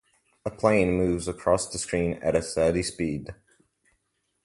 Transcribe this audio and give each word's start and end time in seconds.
A 0.47 0.49
plane 0.49 0.93
moves 0.93 1.27
across 1.27 1.69
the 1.71 1.77
screen 1.77 2.13
at 2.23 2.35
a 2.35 2.41
steady 2.41 2.81
speed. 2.81 3.35